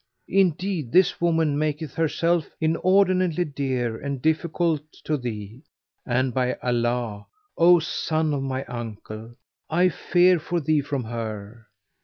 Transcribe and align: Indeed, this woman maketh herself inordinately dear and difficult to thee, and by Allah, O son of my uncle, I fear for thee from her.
Indeed, 0.29 0.91
this 0.91 1.21
woman 1.21 1.59
maketh 1.59 1.93
herself 1.93 2.49
inordinately 2.59 3.45
dear 3.45 3.99
and 4.01 4.19
difficult 4.19 4.81
to 5.03 5.15
thee, 5.15 5.61
and 6.07 6.33
by 6.33 6.53
Allah, 6.55 7.27
O 7.55 7.77
son 7.77 8.33
of 8.33 8.41
my 8.41 8.65
uncle, 8.65 9.35
I 9.69 9.89
fear 9.89 10.39
for 10.39 10.59
thee 10.59 10.81
from 10.81 11.03
her. 11.03 11.67